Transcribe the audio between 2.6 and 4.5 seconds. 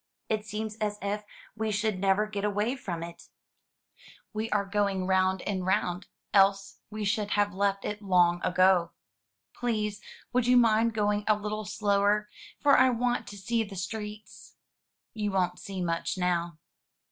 from it." 430 THROUGH FAIRY HALLS "We